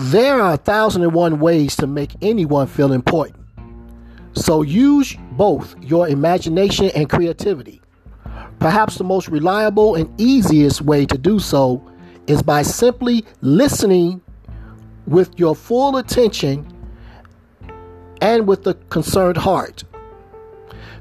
There 0.00 0.40
are 0.40 0.54
a 0.54 0.56
thousand 0.56 1.02
and 1.02 1.12
one 1.12 1.40
ways 1.40 1.74
to 1.74 1.88
make 1.88 2.12
anyone 2.22 2.68
feel 2.68 2.92
important. 2.92 3.44
So 4.32 4.62
use 4.62 5.16
both 5.32 5.74
your 5.82 6.08
imagination 6.08 6.92
and 6.94 7.10
creativity. 7.10 7.82
Perhaps 8.60 8.98
the 8.98 9.02
most 9.02 9.26
reliable 9.26 9.96
and 9.96 10.08
easiest 10.20 10.82
way 10.82 11.04
to 11.06 11.18
do 11.18 11.40
so 11.40 11.84
is 12.28 12.44
by 12.44 12.62
simply 12.62 13.24
listening 13.40 14.20
with 15.08 15.36
your 15.36 15.56
full 15.56 15.96
attention 15.96 16.64
and 18.20 18.46
with 18.46 18.64
a 18.68 18.74
concerned 18.74 19.36
heart. 19.36 19.82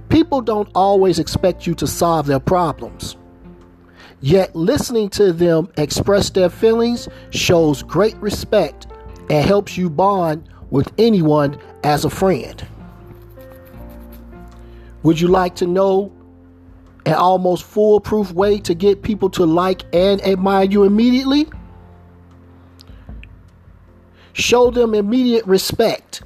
People 0.09 0.41
don't 0.41 0.69
always 0.73 1.19
expect 1.19 1.67
you 1.67 1.75
to 1.75 1.85
solve 1.85 2.25
their 2.25 2.39
problems. 2.39 3.15
Yet 4.19 4.55
listening 4.55 5.09
to 5.11 5.31
them 5.31 5.69
express 5.77 6.31
their 6.31 6.49
feelings 6.49 7.07
shows 7.29 7.83
great 7.83 8.15
respect 8.17 8.87
and 9.29 9.45
helps 9.45 9.77
you 9.77 9.89
bond 9.89 10.47
with 10.69 10.91
anyone 10.97 11.59
as 11.83 12.05
a 12.05 12.09
friend. 12.09 12.65
Would 15.03 15.19
you 15.19 15.27
like 15.27 15.55
to 15.55 15.67
know 15.67 16.11
an 17.05 17.13
almost 17.13 17.63
foolproof 17.63 18.31
way 18.33 18.59
to 18.59 18.73
get 18.73 19.01
people 19.01 19.29
to 19.31 19.45
like 19.45 19.83
and 19.93 20.21
admire 20.25 20.65
you 20.65 20.83
immediately? 20.83 21.47
Show 24.33 24.71
them 24.71 24.93
immediate 24.93 25.45
respect 25.45 26.23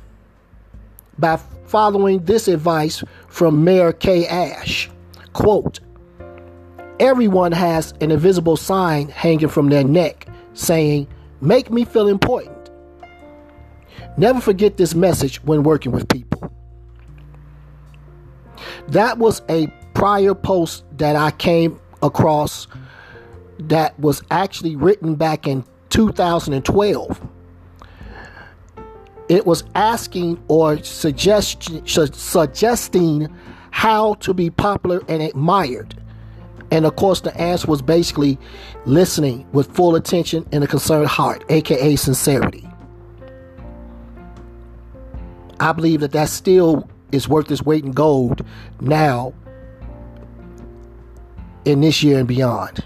by 1.18 1.38
following 1.66 2.26
this 2.26 2.48
advice 2.48 3.04
from 3.28 3.64
Mary 3.64 3.94
Kay 3.94 4.28
Ash. 4.28 4.90
Quote, 5.34 5.80
Everyone 7.00 7.52
has 7.52 7.94
an 8.02 8.12
invisible 8.12 8.58
sign 8.58 9.08
hanging 9.08 9.48
from 9.48 9.70
their 9.70 9.84
neck 9.84 10.28
saying, 10.54 11.08
Make 11.40 11.72
me 11.72 11.86
feel 11.86 12.08
important. 12.08 12.61
Never 14.18 14.42
forget 14.42 14.78
this 14.78 14.94
message 14.94 15.44
when 15.44 15.64
working 15.64 15.92
with 15.92 16.08
people. 16.08 16.52
That 18.88 19.18
was 19.18 19.42
a 19.50 19.68
prior 19.94 20.34
post 20.34 20.84
that 20.98 21.16
I 21.16 21.32
came 21.32 21.80
across 22.02 22.68
that 23.60 23.98
was 24.00 24.22
actually 24.32 24.76
written 24.76 25.16
back 25.16 25.48
in 25.48 25.64
2012. 25.90 27.22
It 29.30 29.46
was 29.46 29.64
asking 29.76 30.44
or 30.48 30.84
suggest, 30.84 31.70
suggesting 31.86 33.34
how 33.70 34.16
to 34.16 34.34
be 34.34 34.50
popular 34.50 35.02
and 35.08 35.22
admired. 35.22 35.96
And 36.72 36.86
of 36.86 36.96
course, 36.96 37.22
the 37.22 37.36
answer 37.40 37.68
was 37.68 37.82
basically 37.82 38.38
listening 38.86 39.46
with 39.52 39.74
full 39.74 39.96
attention 39.96 40.48
and 40.52 40.64
a 40.64 40.68
concerned 40.68 41.08
heart, 41.08 41.44
aka 41.50 41.96
sincerity. 41.96 42.61
I 45.62 45.74
believe 45.74 46.00
that 46.00 46.12
that 46.14 46.28
still 46.28 46.90
is 47.12 47.30
worth 47.30 47.52
its 47.52 47.62
weight 47.62 47.86
in 47.86 47.92
gold 47.92 48.44
now 48.80 49.32
in 51.66 51.82
this 51.82 52.02
year 52.02 52.18
and 52.18 52.28
beyond. 52.28 52.84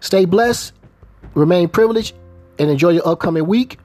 Stay 0.00 0.24
blessed, 0.24 0.72
remain 1.34 1.68
privileged, 1.68 2.14
and 2.58 2.70
enjoy 2.70 2.90
your 2.90 3.06
upcoming 3.06 3.46
week. 3.46 3.78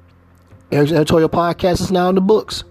Eric's 0.71 0.93
editorial 0.93 1.27
podcast 1.27 1.81
is 1.81 1.91
now 1.91 2.07
in 2.07 2.15
the 2.15 2.21
books. 2.21 2.63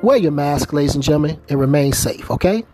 Wear 0.00 0.16
your 0.16 0.30
mask, 0.30 0.72
ladies 0.72 0.94
and 0.94 1.02
gentlemen, 1.02 1.40
and 1.48 1.58
remain 1.58 1.92
safe, 1.92 2.30
okay? 2.30 2.64